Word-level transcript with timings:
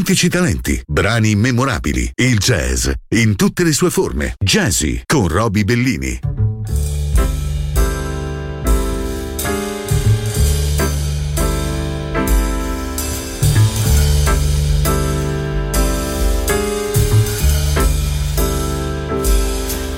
autentici 0.00 0.30
talenti, 0.30 0.82
brani 0.86 1.30
immemorabili, 1.30 2.10
il 2.14 2.38
jazz 2.38 2.88
in 3.08 3.36
tutte 3.36 3.64
le 3.64 3.72
sue 3.72 3.90
forme. 3.90 4.34
Jazzy 4.42 5.02
con 5.04 5.28
Roby 5.28 5.62
Bellini. 5.62 6.18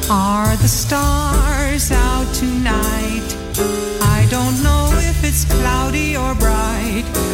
Are 0.08 0.56
the 0.56 0.66
stars 0.66 1.92
out 1.92 2.26
tonight? 2.32 3.36
I 4.00 4.26
don't 4.28 4.60
know 4.62 4.90
if 4.98 5.22
it's 5.22 5.44
cloudy 5.44 6.16
or 6.16 6.34
bright. 6.34 7.31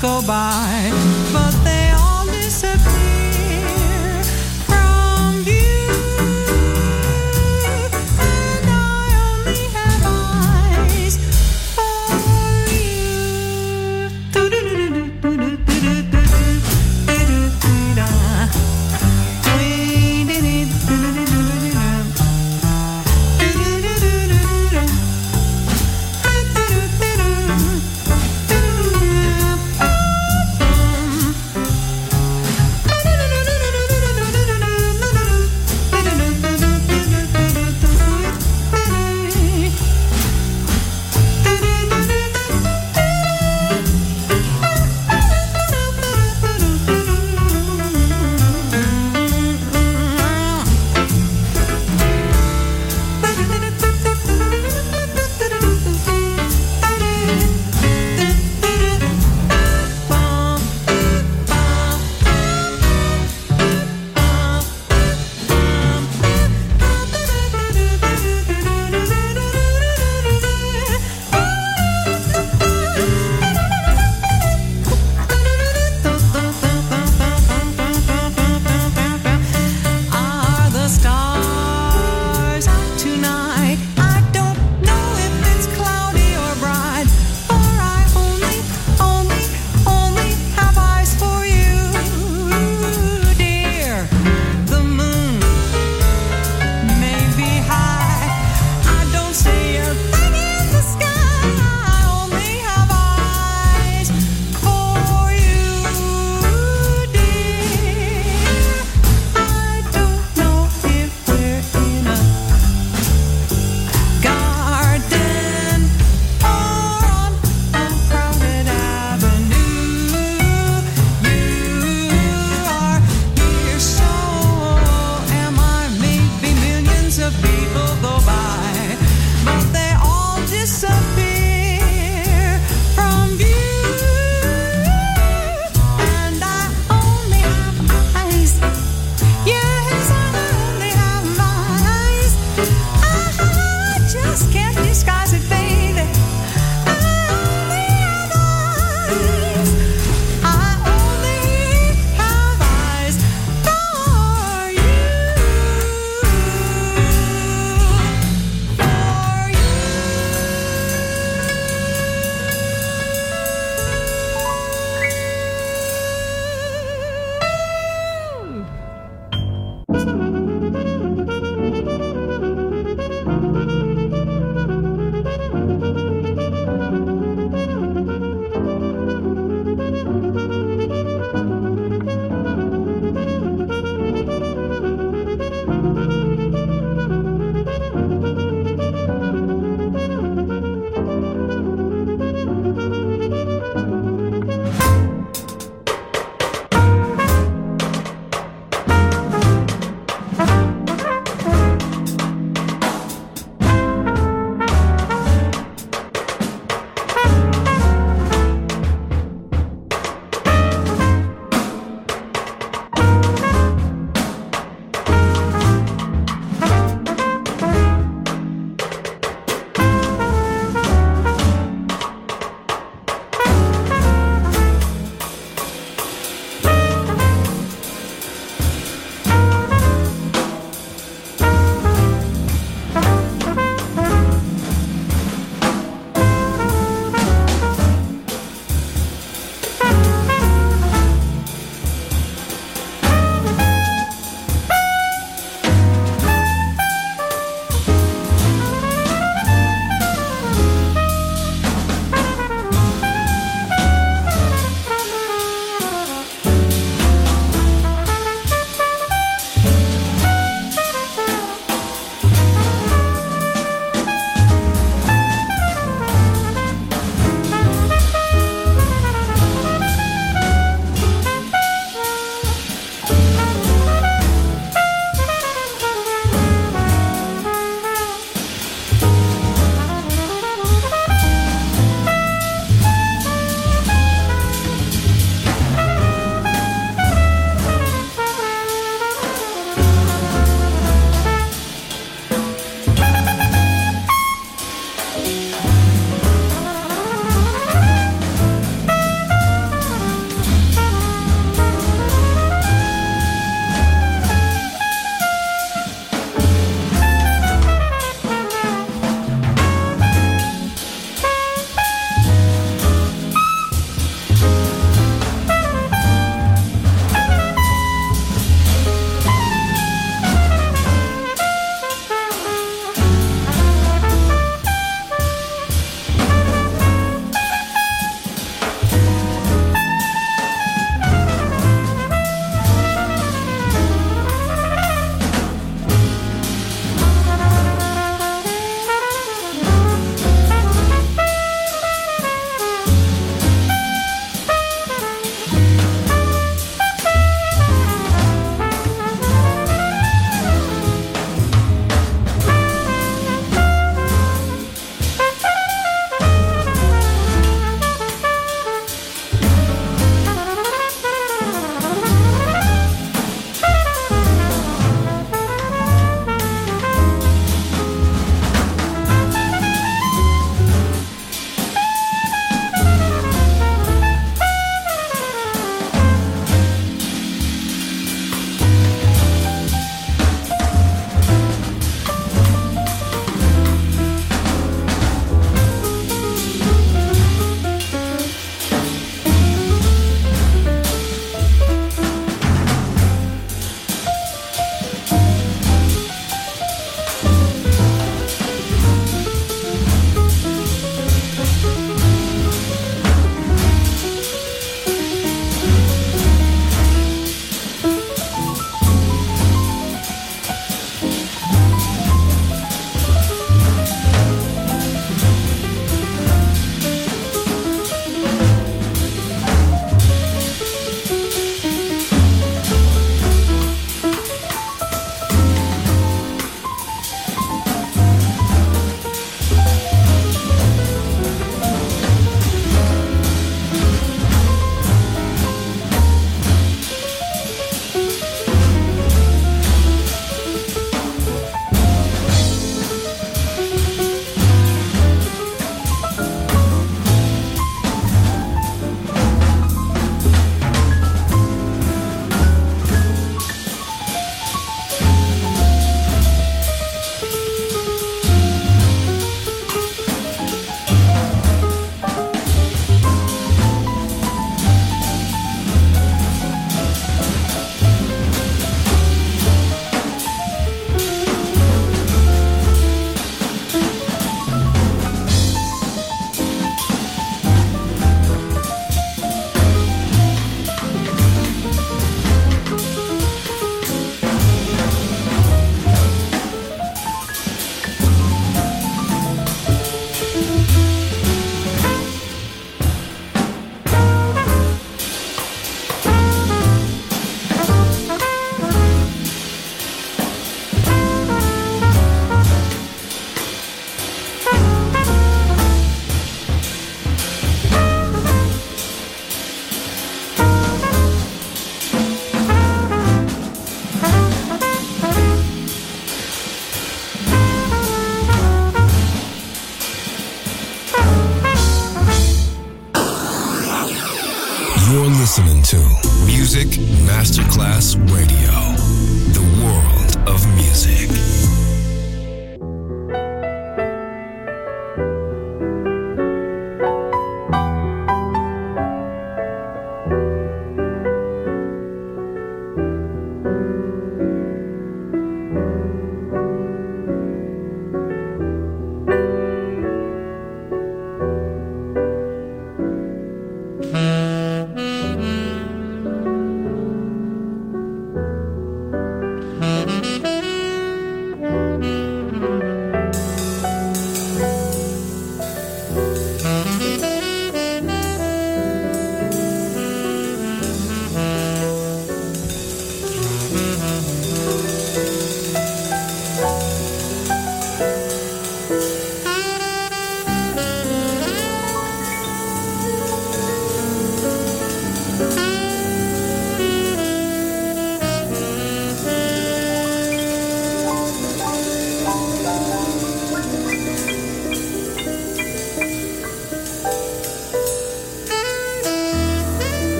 go 0.00 0.22
by. 0.26 0.90
But 1.32 1.53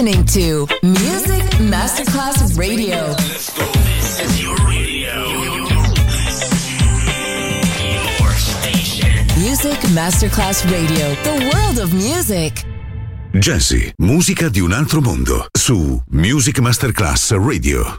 listening 0.00 0.24
to 0.24 0.66
Music 0.82 1.42
Masterclass 1.60 2.56
Radio. 2.56 3.12
This 3.16 4.20
is 4.20 4.42
your 4.42 4.56
radio. 4.66 5.12
Your 7.92 8.32
station. 8.32 9.26
Music 9.38 9.78
Masterclass 9.92 10.64
Radio. 10.70 11.14
The 11.22 11.50
world 11.52 11.78
of 11.78 11.92
music. 11.92 12.64
Jazzy, 13.32 13.92
musica 13.98 14.48
di 14.48 14.60
un 14.60 14.72
altro 14.72 15.02
mondo. 15.02 15.46
Su 15.52 16.02
Music 16.08 16.60
Masterclass 16.60 17.32
Radio. 17.32 17.98